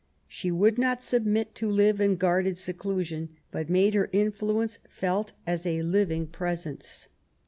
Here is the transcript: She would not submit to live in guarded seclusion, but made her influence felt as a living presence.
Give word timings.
She 0.27 0.49
would 0.49 0.79
not 0.79 1.03
submit 1.03 1.53
to 1.53 1.69
live 1.69 2.01
in 2.01 2.15
guarded 2.15 2.57
seclusion, 2.57 3.37
but 3.51 3.69
made 3.69 3.93
her 3.93 4.09
influence 4.11 4.79
felt 4.89 5.33
as 5.45 5.63
a 5.63 5.83
living 5.83 6.25
presence. 6.25 7.07